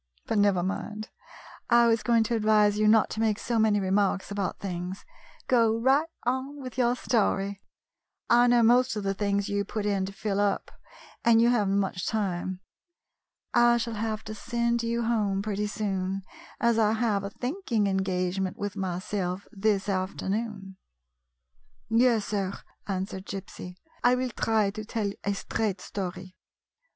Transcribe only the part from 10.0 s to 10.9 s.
to fill up,